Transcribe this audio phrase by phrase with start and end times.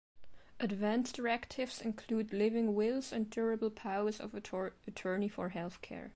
[0.59, 6.09] Advance directives include living wills and durable powers of attorney for health care.